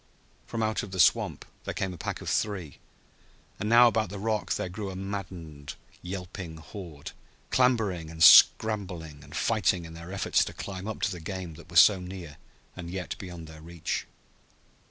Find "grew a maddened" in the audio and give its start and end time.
4.67-5.75